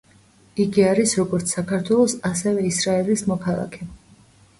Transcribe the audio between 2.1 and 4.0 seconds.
ასევე ისრაელის მოქალაქე.